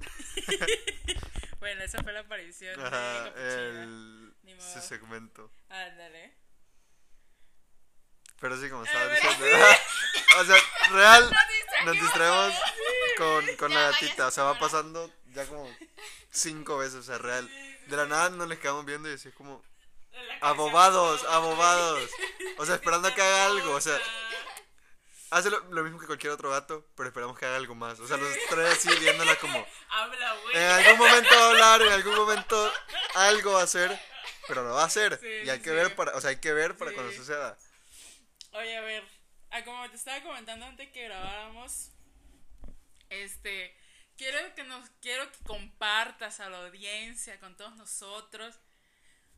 [1.60, 3.82] Bueno, esa fue la aparición de Ajá, Capuchino.
[3.82, 4.34] el.
[4.44, 5.52] Ni Su segmento.
[5.68, 6.34] Ándale.
[8.40, 9.66] Pero sí, como estaba bueno, diciendo.
[10.40, 10.56] o sea,
[10.92, 11.30] real.
[11.84, 12.54] Nos distraemos
[13.16, 14.26] con, con la gatita.
[14.26, 15.70] O sea, va pasando ya como
[16.30, 17.48] cinco veces, o sea, real.
[17.86, 19.62] De la nada nos les quedamos viendo y así es como
[20.40, 22.08] abobados, abobados.
[22.58, 23.98] O sea, esperando a que haga algo, o sea,
[25.30, 27.98] hace lo, lo mismo que cualquier otro gato, pero esperamos que haga algo más.
[28.00, 30.56] O sea, los tres así viéndola como Habla, güey.
[30.56, 32.72] en algún momento va a hablar, en algún momento
[33.14, 34.00] algo va a hacer,
[34.46, 35.18] pero lo va a hacer.
[35.20, 36.96] Sí, y hay sí, que ver para, o sea, hay que ver para Sí.
[36.96, 37.56] cuando suceda.
[38.52, 39.04] Oye, a ver,
[39.50, 41.92] ah, como te estaba comentando antes que grabáramos,
[43.08, 43.76] este,
[44.16, 48.58] quiero que nos, quiero que compartas a la audiencia, con todos nosotros,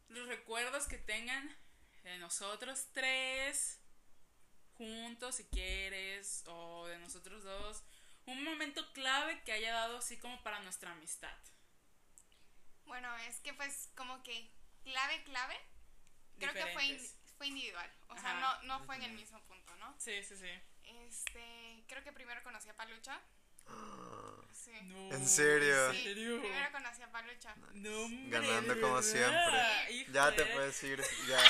[0.09, 1.55] los recuerdos que tengan
[2.05, 3.81] de nosotros tres,
[4.79, 7.83] juntos si quieres, o de nosotros dos,
[8.27, 11.37] un momento clave que haya dado así como para nuestra amistad.
[12.87, 14.51] Bueno, es que pues como que
[14.85, 15.57] clave, clave,
[16.39, 16.99] creo que fue.
[17.43, 17.91] Fue individual.
[18.09, 18.63] O sea, Ajá.
[18.63, 19.93] no, no fue en el mismo punto, ¿no?
[19.99, 20.51] Sí, sí, sí.
[21.09, 23.19] Este, creo que primero conocí a Palucha.
[24.53, 24.71] Sí.
[24.85, 25.91] No, ¿En serio?
[25.91, 26.41] Sí, ¿En serio?
[26.41, 27.53] primero conocí a Palucha.
[27.75, 30.13] No, Ganando como verdad, siempre.
[30.13, 31.41] Ya te puedes ir, ya.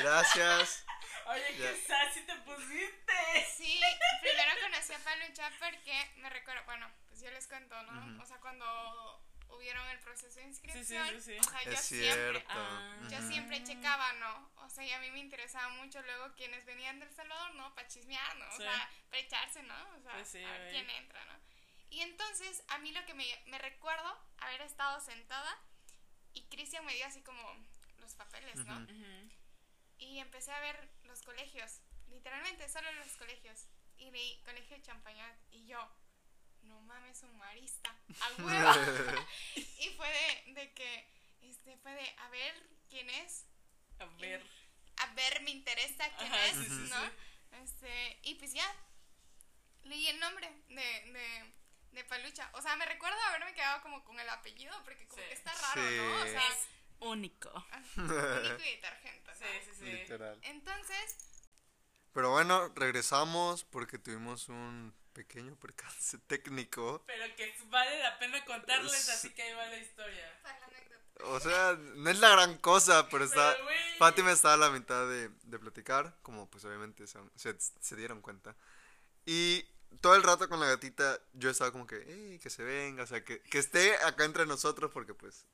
[0.00, 0.84] Gracias.
[1.26, 1.72] Oye, Ya.
[1.72, 3.46] qué sassy te pusiste.
[3.54, 3.78] Sí,
[4.22, 8.22] primero conocí a Palucha porque me recuerdo, bueno, pues yo les cuento, ¿no?
[8.22, 11.38] O sea, cuando hubieron el proceso de inscripción, sí, sí.
[11.38, 12.48] o sea, yo siempre, cierto.
[12.50, 12.98] Ah.
[13.10, 14.50] yo siempre checaba, ¿no?
[14.56, 17.74] O sea, y a mí me interesaba mucho luego quienes venían del Salvador, ¿no?
[17.74, 18.46] Para chismear, ¿no?
[18.48, 18.62] O Sí.
[18.62, 19.74] sea, para echarse, ¿no?
[19.96, 21.34] O sea, Pues sí, a ver quién entra, ¿no?
[21.90, 25.56] Y entonces, a mí lo que me, me recuerdo haber estado sentada
[26.32, 27.40] y Cristian me dio así como
[27.98, 28.76] los papeles, ¿no?
[28.82, 29.30] Ujú.
[29.98, 33.68] Y empecé a ver los colegios, literalmente solo los colegios.
[33.98, 35.78] Y vi colegio de Champañat y yo,
[36.66, 39.26] no mames, un marista, a huevo.
[39.56, 41.08] y fue de, de que,
[41.42, 42.54] este, fue de, a ver
[42.88, 43.44] quién es,
[43.98, 44.42] A ver.
[44.98, 47.00] a ver, me interesa quién Ajá, es, sí, sí, ¿no?
[47.00, 47.10] sí.
[47.62, 48.66] Este, y pues ya,
[49.84, 50.74] leí el nombre de,
[51.12, 51.54] de,
[51.92, 52.50] de Palucha.
[52.54, 55.28] O sea, me recuerdo haberme quedado como con el apellido, porque como Sí.
[55.28, 55.96] que está raro, Sí.
[55.96, 56.16] ¿no?
[56.22, 56.68] O sea, Es
[57.00, 57.50] único.
[57.96, 59.36] único y detergente, ¿no?
[59.38, 59.84] Sí, sí, sí.
[59.84, 60.38] Literal.
[60.42, 61.16] Entonces,
[62.12, 67.02] Pero bueno, regresamos porque tuvimos un pequeño percance técnico.
[67.06, 69.10] Pero que vale la pena contarles, Sí.
[69.10, 70.32] así que ahí va la historia.
[71.24, 73.54] O sea, no es la gran cosa, pero está...
[73.54, 73.66] Pero.
[73.98, 78.20] Fátima estaba a la mitad de, de platicar, como pues obviamente se, se, se dieron
[78.20, 78.54] cuenta.
[79.24, 79.64] Y
[80.02, 83.06] todo el rato con la gatita yo estaba como que, "Ey, que se venga, o
[83.06, 85.46] sea, que, que esté acá entre nosotros porque pues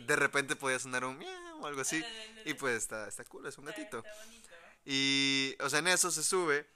[0.00, 2.04] de- repente podía sonar un miau o algo así.
[2.44, 3.98] Y pues está, está cool, es un gatito.
[4.06, 4.48] Está bonito.
[4.84, 6.66] Y, o sea, en eso se sube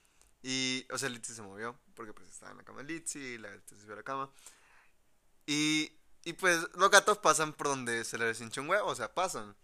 [0.42, 3.50] y, o sea, Litzy se movió porque pues estaba en la cama Litzy y la
[3.50, 4.30] gatita se subió a la cama.
[5.46, 5.92] Y,
[6.24, 9.54] y pues los gatos pasan por donde se les hincha un huevo, o sea, pasan.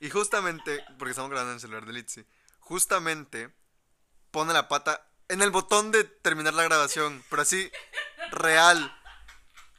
[0.00, 2.24] Y justamente, porque estamos grabando en el celular de Litzy,
[2.60, 3.52] justamente
[4.30, 7.70] pone la pata en el botón de terminar la grabación, pero así,
[8.30, 8.94] real.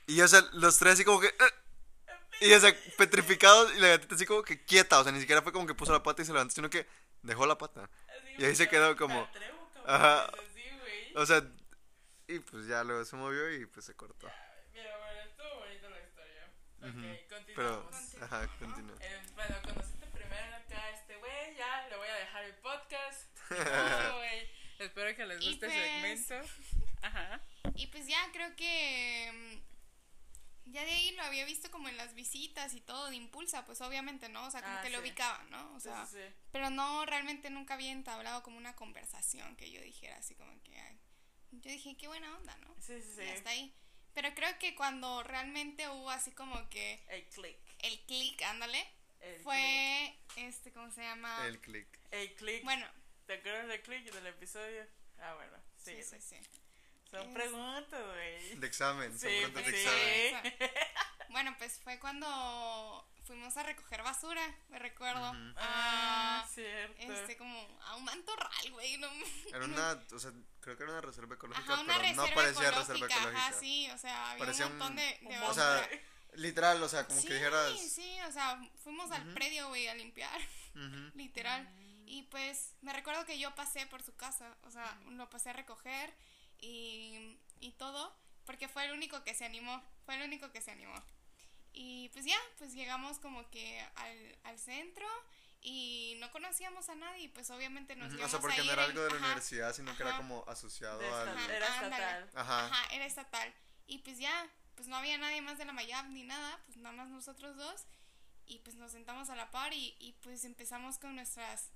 [0.08, 1.27] Y, o sea, los tres así como que...
[1.27, 1.53] "Eh".
[2.41, 5.41] Y, o sea, petrificados y la gatita así como que quieta, o sea, ni siquiera
[5.41, 6.88] fue como que puso la pata y se levantó, sino que
[7.21, 7.84] dejó la pata.
[8.08, 9.59] Así, Y ahí se quedó como- atrevo,
[9.89, 10.32] Ajá.
[10.82, 11.13] Güey.
[11.15, 11.41] O sea,
[12.28, 14.30] y pues ya luego se movió y pues se cortó.
[14.73, 16.45] Mira, bueno, estuvo bonita la historia.
[16.82, 18.15] Ok, Pero, continuamos.
[18.21, 18.95] ajá, continúa.
[19.02, 23.28] Eh, bueno, conociste primero acá a este güey, ya le voy a dejar el podcast.
[24.15, 24.49] Güey.
[24.78, 26.54] Espero que les guste el pues- segmento.
[27.02, 27.41] Ajá.
[27.75, 29.68] Y pues ya creo que mm,
[30.71, 33.82] ya de ahí lo había visto como en las visitas y todo de Impulsa, pues
[33.82, 34.45] obviamente, ¿no?
[34.45, 35.03] O sea, como Ah, que lo sí.
[35.03, 35.73] ubicaba, ¿no?
[35.75, 36.34] O Sí, sea, sí, sí.
[36.51, 40.77] pero no, realmente nunca había entablado como una conversación que yo dijera así como que,
[40.79, 40.99] ay,
[41.51, 42.75] yo dije, qué buena onda, ¿no?
[42.79, 43.21] Sí, sí, sí.
[43.23, 43.73] Y hasta ahí.
[44.13, 47.58] Pero creo que cuando realmente hubo así como que El click.
[47.79, 48.86] el click, ándale,
[49.21, 51.45] El fue, este, ¿cómo se llama?
[51.47, 51.88] El click.
[51.89, 51.99] click.
[52.13, 52.63] El click.
[52.63, 52.88] Bueno,
[53.25, 54.86] ¿Te acuerdas del click del episodio?
[55.19, 55.58] Ah, bueno.
[55.77, 56.59] sí, Sí, sí, sí.
[57.12, 58.56] Son Es- preguntas, güey.
[58.60, 60.54] De examen, son Sí, preguntas de pues examen.
[60.60, 60.65] sí.
[61.30, 65.30] Bueno, pues fue cuando fuimos a recoger basura, me recuerdo.
[65.32, 65.54] Ujú.
[65.58, 67.13] Ah, a, cierto.
[67.13, 68.98] este, como a un mantorral, güey.
[68.98, 69.08] No,
[69.54, 72.36] Era una, o sea, creo que era una reserva ecológica, Ajá, una pero reserva no
[72.36, 73.48] parecía ecológica, reserva ecológica.
[73.48, 75.88] Ajá, sí, o sea, había Parecía un montón un- de, de un O basura.
[75.88, 75.89] sea,
[76.34, 77.80] literal, o sea, como sí, que dijeras...
[77.80, 80.39] sí, o sea, fuimos al predio, güey, a limpiar,
[80.76, 81.12] ujú.
[81.15, 81.67] literal.
[82.08, 85.54] Y pues me recuerdo que yo pasé por su casa, o sea, lo pasé a
[85.54, 86.12] recoger
[86.62, 90.72] y, y todo, porque fue el único que se animó, fue el único que se
[90.72, 91.02] animó.
[91.74, 95.06] Y pues ya, pues llegamos como que al, al centro
[95.62, 98.63] y no conocíamos a nadie, y pues obviamente nos Ujú, O íbamos sea, porque a
[98.63, 100.17] no era algo de la ajá, universidad, sino que era ajá.
[100.19, 101.30] como asociado al...
[101.30, 102.30] Ajá, Era estatal.
[102.34, 102.65] Ajá.
[102.65, 103.54] Ajá, era estatal.
[103.88, 106.95] Y pues ya, pues no había nadie más de la Mayab ni nada, pues nada
[106.95, 107.86] más nosotros dos.
[108.45, 111.69] Y pues nos sentamos a la par y, y pues empezamos con nuestras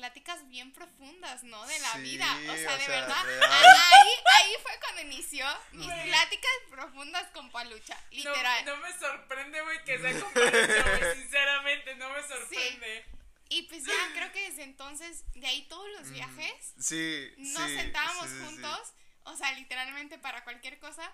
[0.00, 1.66] pláticas bien profundas, ¿no?
[1.66, 2.26] De la Sí, vida.
[2.48, 3.24] O sea, o de sea, verdad.
[3.50, 8.02] Ahí, ahí fue cuando inició mis pláticas profundas con Palucha.
[8.10, 8.64] Literal.
[8.64, 11.14] no me sorprende, güey, que sea con Palucha, güey.
[11.20, 13.04] Sinceramente, no me sorprende.
[13.50, 17.76] Y pues ya creo que desde entonces, de ahí todos los viajes, Sí, nos sí,
[17.76, 18.44] sentábamos sí, sí, sí.
[18.46, 18.92] juntos,
[19.24, 21.12] o sea, literalmente para cualquier cosa,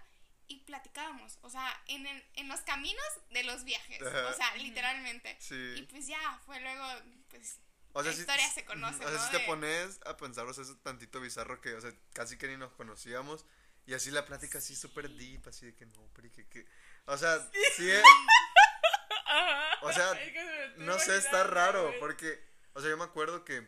[0.49, 5.37] y platicábamos, o sea, en, el, en los caminos de los viajes, o sea, literalmente.
[5.41, 5.75] Sí.
[5.77, 6.87] Y pues ya, fue luego,
[7.31, 7.59] pues,
[7.97, 9.25] O sea, la historia se conoce, O sea, ¿no?
[9.25, 12.47] si te pones a pensar, o sea, es tantito bizarro que, o sea, casi que
[12.47, 13.47] ni nos conocíamos.
[13.87, 16.67] Y así la plática así súper deep, así de que no, pero que, que.
[17.07, 17.39] O sea,
[17.75, 18.03] sí, es-.
[19.83, 22.97] O sea, Es que se me estoy no sé, está raro, porque, o sea, yo
[22.97, 23.67] me acuerdo que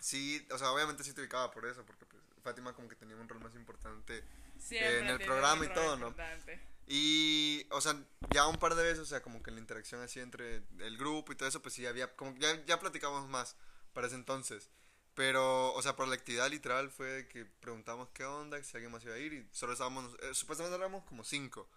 [0.00, 3.16] sí, o sea, obviamente sí te ubicaba por eso, porque pues Fátima como que tenía
[3.16, 4.24] un rol más importante.
[4.70, 6.08] En el programa y todo, ¿no?
[6.08, 6.73] importante.
[6.86, 7.96] Y, o sea,
[8.30, 11.32] ya un par de veces, o sea, como que la interacción así entre el grupo
[11.32, 13.56] y todo eso, pues sí, había, como ya, ya platicábamos más
[13.92, 14.70] para ese entonces.
[15.14, 19.04] Pero, o sea, por la actividad literal fue que preguntamos qué onda, si alguien más
[19.04, 21.68] iba a ir y solo estábamos, eh, supuestamente éramos como cinco.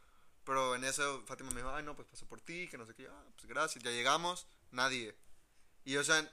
[0.43, 2.95] Pero en eso Fátima me dijo, ay, no, pues paso por ti, que no sé
[2.95, 5.15] qué, ah, pues gracias, ya llegamos, nadie.
[5.85, 6.29] Y, o sea,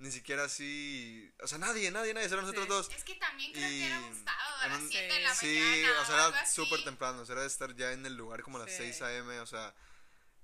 [0.00, 2.68] ni siquiera así, o sea, nadie, nadie, nadie, solo nosotros Sí.
[2.70, 2.88] dos.
[2.90, 5.34] Es que también creo Y que era un sábado a las un- 7 de la
[5.34, 6.00] Sí, mañana.
[6.00, 8.56] o sea, era súper temprano, o sea, era de estar ya en el lugar como
[8.58, 8.78] a las Sí.
[8.78, 9.74] 6 a.m., o sea,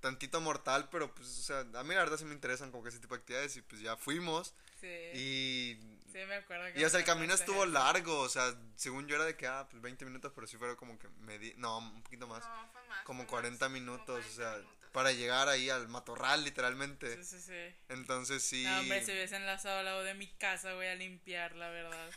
[0.01, 2.91] tantito mortal, pero pues, o sea, a mí la verdad sí me interesan como que
[2.91, 4.87] ese tipo de actividades y pues ya fuimos Sí.
[5.15, 5.79] y...
[6.13, 7.73] Sí, me acuerdo que Y o sea, me el camino estuvo eso.
[7.73, 10.77] largo, o sea, según yo era de que, ah, pues 20 minutos, pero sí fueron
[10.77, 13.05] como que medi no, un poquito más, No, fue más.
[13.05, 14.76] como fue 40 más, minutos, como o sea, 40 minutos.
[14.97, 17.23] Para llegar ahí al matorral, literalmente.
[17.23, 17.77] Sí, sí, sí.
[17.91, 18.65] Entonces sí...
[18.65, 22.11] No, hombre, se hubiese enlazado al lado de mi casa, voy a limpiar, la verdad.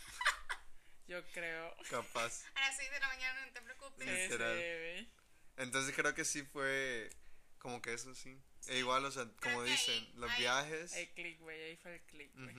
[1.07, 1.75] Yo creo.
[1.89, 2.45] Capaz.
[2.55, 4.07] A las 6 de la mañana, no te preocupes.
[4.07, 4.55] Sí, sí, Literal.
[4.55, 5.09] güey.
[5.57, 7.09] Entonces creo que sí fue
[7.57, 8.41] como que eso sí.
[8.69, 10.95] E igual, o sea, como dicen, ahí- los ahí- viajes.
[10.95, 12.55] El click, güey, ahí fue el click, güey.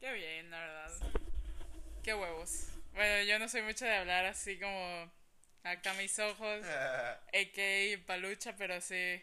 [0.00, 0.92] Qué bien, la verdad.
[2.02, 2.66] Qué huevos.
[2.94, 5.12] Bueno, yo no soy mucho de hablar así como
[5.62, 6.64] acá mis ojos,
[7.32, 8.06] a.k.a.
[8.08, 9.22] palucha, pero sí.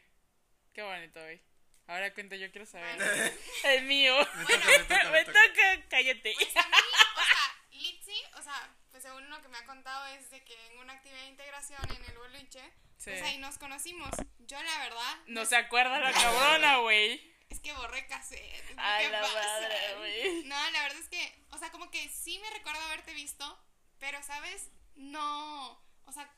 [0.73, 1.41] Qué bonito, güey.
[1.87, 2.95] Ahora cuento, yo quiero saber.
[2.95, 3.31] Bueno.
[3.63, 4.15] El mío.
[4.47, 5.41] Me toca, me toca, me Me toca.
[5.47, 6.33] toca, cállate.
[6.37, 6.75] Pues a mí,
[7.15, 10.67] o sea, Litzy, o sea, pues según lo que me ha contado es de que
[10.67, 12.61] en una actividad de integración en el boliche,
[12.97, 13.11] Sí.
[13.11, 14.09] pues ahí nos conocimos.
[14.39, 17.33] Yo la verdad, No se acuerda la cabrona, güey.
[17.49, 18.73] es que borré cassette.
[18.77, 19.33] Ay, ¿qué la pasa?
[19.35, 20.43] madre, güey.
[20.43, 23.59] No, la verdad es que, o sea, como que sí me recuerdo haberte visto,
[23.99, 24.69] pero, ¿sabes?
[24.95, 26.29] No, o sea,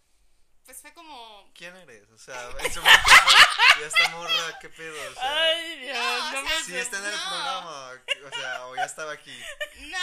[0.66, 1.52] pues fue como...
[1.56, 2.10] ¿Quién eres?
[2.12, 5.12] O sea, en su momento fue, y esta morra, ¿qué pedo?
[5.12, 7.18] O sea, Ay, Dios, No, no, me sí está en el no.
[7.30, 7.92] programa,
[8.26, 9.38] o sea, o ya estaba aquí.
[9.80, 9.98] No,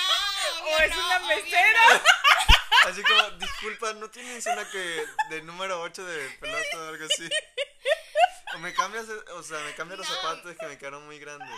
[0.65, 2.03] O es no, una mesera.
[2.87, 7.29] Así como, disculpa, ¿no tienes una que de número 8 de pelota o algo así?
[8.55, 11.51] O me cambias, o sea, me cambias los zapatos que me quedaron muy grandes.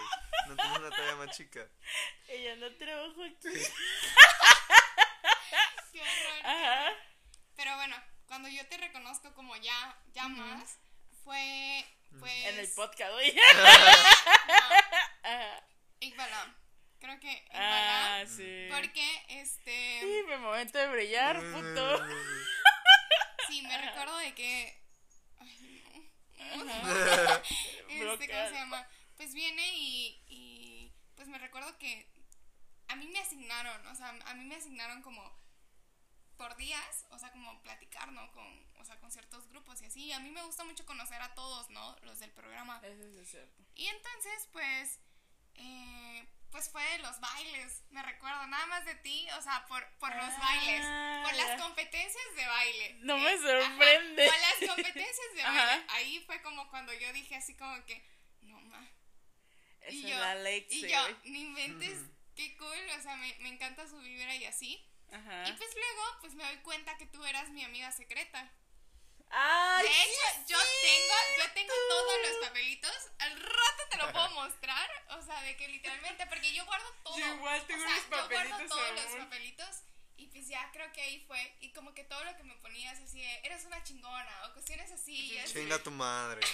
[0.48, 1.66] No tienes una talla más chica.
[2.26, 3.52] Ella no trabajo aquí.
[5.92, 6.46] Qué horror.
[6.46, 6.92] Ajá.
[7.56, 7.96] Pero bueno,
[8.30, 10.78] cuando yo te reconozco como ya, ya más,
[11.24, 11.84] fue,
[12.20, 12.32] pues...
[12.46, 13.36] En el podcast, güey.
[13.36, 14.84] Ajá.
[15.98, 16.54] Igbalam.
[17.00, 18.28] Creo que Ah, Igbalam.
[18.28, 18.68] sí.
[18.70, 19.98] Porque, este...
[20.00, 22.06] Sí, mi momento de brillar, puto.
[23.48, 24.80] Sí, me recuerdo de que...
[25.40, 25.82] Ay,
[26.56, 26.62] no.
[27.88, 28.86] Este, ¿cómo se llama?
[29.16, 32.06] Pues viene y, y pues me recuerdo que
[32.86, 35.36] a mí me asignaron, o sea, a mí me asignaron como
[36.40, 38.32] por días, o sea, como platicar, ¿no?
[38.32, 40.10] Con, o sea, con ciertos grupos y así.
[40.12, 41.94] A mí me gusta mucho conocer a todos, ¿no?
[42.00, 42.80] Los del programa.
[42.82, 43.62] Eso es cierto.
[43.74, 45.00] Y entonces, pues,
[45.56, 49.86] eh, pues fue de los bailes, me recuerdo, nada más de ti, o sea, por,
[49.98, 52.94] por los Ah, bailes, por las competencias de baile.
[53.00, 54.26] No Eh, me ajá, sorprende.
[54.26, 55.66] por las competencias de Ajá.
[55.66, 55.84] baile.
[55.90, 58.02] Ahí fue como cuando yo dije así como que,
[58.40, 58.88] no ma.
[59.82, 61.98] Esa Y es yo, la Lexi, y yo, no inventes,
[62.34, 64.86] qué cool, o sea, me, me encanta su vibra y así.
[65.12, 65.48] Ajá.
[65.48, 68.50] Y pues luego, pues me doy cuenta que tú eras mi amiga secreta.
[69.32, 72.92] Ay, De hecho, yo tengo, yo tengo todos los papelitos.
[73.18, 74.90] Al rato te lo puedo mostrar.
[75.10, 77.16] O sea, de que literalmente, porque yo guardo todo.
[77.18, 79.76] Yo igual tengo o sea, los yo guardo papelitos todos los papelitos.
[80.16, 81.56] Y pues ya creo que ahí fue.
[81.60, 84.44] Y como que todo lo que me ponías así, de, eres una chingona.
[84.46, 85.38] O cuestiones así.
[85.46, 86.40] Chinga tu madre.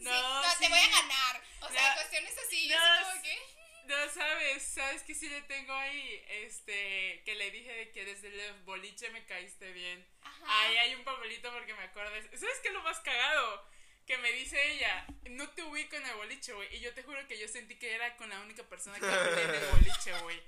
[0.00, 0.56] Sí, No, no, sí.
[0.60, 1.42] te voy a ganar.
[1.60, 1.94] O sea, No.
[1.96, 2.64] cuestiones así.
[2.64, 3.38] y No, así como que.
[3.86, 8.28] No, sabes, sabes que sí le tengo ahí, este, que le dije de que desde
[8.28, 10.06] el boliche me caíste bien.
[10.22, 10.62] Ajá.
[10.62, 12.24] Ahí hay un papelito porque me acuerdas.
[12.38, 13.68] ¿Sabes qué es lo más cagado?
[14.06, 16.74] Que me dice ella, no te ubico en el boliche, güey.
[16.76, 19.42] Y yo te juro que yo sentí que era con la única persona que hablé
[19.42, 20.40] en el boliche, güey.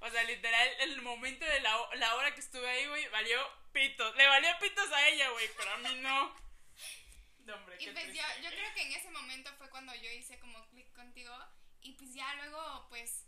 [0.00, 3.38] O sea, literal, el momento de la, la hora que estuve ahí, güey, valió
[3.72, 4.16] pitos.
[4.16, 6.34] Le valió pitos a ella, güey, pero a mí no.
[7.44, 10.38] No, hombre, Y pues yo, yo creo que en ese momento fue cuando yo hice
[10.38, 11.32] como clic contigo.
[11.82, 13.26] Y pues ya luego, pues,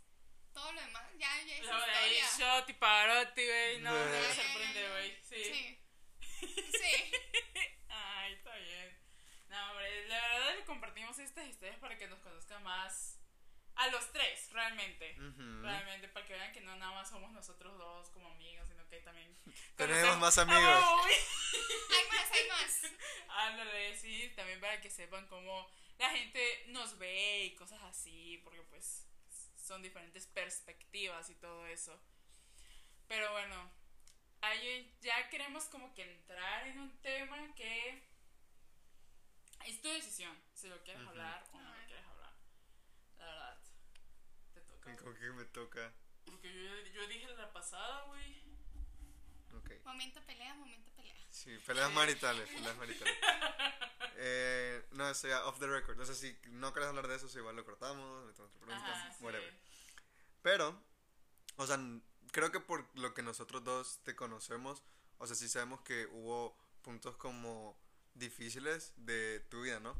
[0.53, 2.59] todo lo demás ya, ya es de ahí, historia.
[2.59, 3.79] shot y Pavarotti, güey.
[3.81, 5.17] No, no me sorprende, güey.
[5.23, 5.43] Sí.
[5.43, 5.79] Sí.
[6.71, 7.11] Sí.
[7.89, 8.97] Ay, está bien.
[9.49, 13.19] No, hombre, la verdad le compartimos estas historias para que nos conozcan más
[13.75, 15.15] a los tres, realmente.
[15.61, 18.99] Realmente, para que vean que no nada más somos nosotros dos como amigos, sino que
[19.01, 19.35] también.
[19.75, 20.85] Tenemos conocemos- más ¡Ah, amigos.
[21.91, 22.81] Hay más, hay más.
[23.29, 28.61] Ándale, sí, también para que sepan cómo la gente nos ve y cosas así, porque
[28.63, 29.05] pues
[29.57, 31.99] son diferentes perspectivas y todo eso.
[33.07, 33.71] Pero bueno,
[34.41, 38.03] ahí ya queremos como que entrar en un tema que
[39.65, 41.11] es tu decisión, si lo quieres Ujú.
[41.11, 42.33] hablar o no lo quieres hablar.
[43.17, 43.57] La verdad,
[44.53, 44.93] te toca.
[44.93, 45.93] Y como que me toca.
[46.25, 48.43] Porque yo, yo dije la pasada, güey.
[49.55, 49.71] Ok.
[49.85, 51.15] Momento pelea, momento pelea.
[51.31, 53.15] Sí, peleas maritales, peleas maritales.
[54.17, 55.97] Eh, no, eso ya off the record.
[55.97, 58.91] No sé si no quieres hablar de eso, si igual lo cortamos, metemos otra pregunta,
[58.91, 59.23] Ajá, sí.
[59.23, 59.53] whatever.
[60.41, 60.79] Pero,
[61.57, 61.79] o sea,
[62.31, 64.83] creo que por lo que nosotros dos te conocemos,
[65.17, 67.77] o sea, sí sabemos que hubo puntos como
[68.13, 69.95] difíciles de tu vida, ¿no?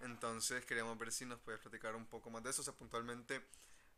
[0.00, 3.44] Entonces queríamos ver si nos puedes platicar un poco más de eso, o sea, puntualmente,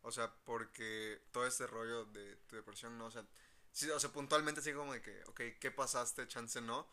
[0.02, 3.06] o sea, porque todo este rollo de tu depresión, ¿no?
[3.06, 3.24] O sea,
[3.72, 6.26] sí, o sea, puntualmente sí como de que, ok, ¿qué pasaste?
[6.26, 6.87] Chance no,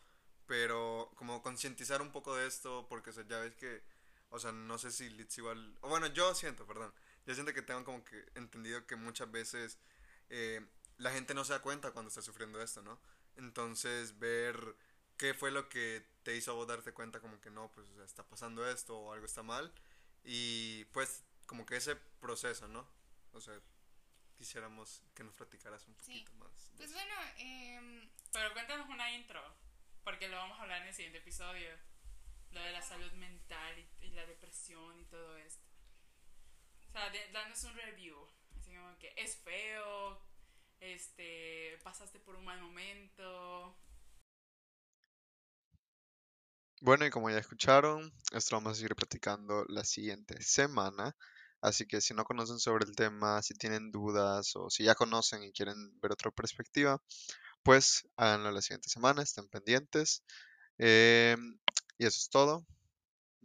[0.48, 3.84] pero como concientizar un poco de esto, porque, o sea, ya ves que,
[4.30, 6.92] o sea, no sé si Litz igual, o bueno, yo siento, perdón,
[7.26, 9.78] yo siento que tengo como que entendido que muchas veces
[10.30, 12.98] eh, la gente no se da cuenta cuando está sufriendo esto, ¿no?
[13.36, 14.74] Entonces, ver
[15.16, 18.04] qué fue lo que te hizo vos darte cuenta como que no, pues o sea,
[18.04, 19.72] está pasando esto o algo está mal
[20.24, 22.86] y pues como que ese proceso, ¿no?
[23.32, 23.54] O sea,
[24.36, 26.20] quisiéramos que nos platicaras un Sí.
[26.24, 26.70] poquito más.
[26.76, 29.42] Pues bueno, eh, Pero cuéntanos una intro,
[30.08, 31.68] porque lo vamos a hablar en el siguiente episodio.
[32.52, 35.68] Lo de la salud mental y, y la depresión y todo esto.
[36.88, 38.16] O sea, de- danos un review.
[38.58, 40.18] Así como que es feo,
[40.80, 43.76] este, pasaste por un mal momento.
[46.80, 51.14] Bueno, y como ya escucharon, esto lo vamos a seguir platicando la siguiente semana.
[51.60, 55.42] Así que si no conocen sobre el tema, si tienen dudas o si ya conocen
[55.42, 57.02] y quieren ver otra perspectiva,
[57.68, 60.22] pues háganlo la siguiente semana, estén pendientes.
[60.78, 61.58] Em,
[61.98, 62.64] y eso es todo.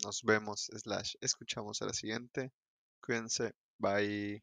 [0.02, 0.70] Nos vemos,
[1.20, 2.54] escuchamos a la siguiente.
[3.02, 4.42] Cuídense, bye.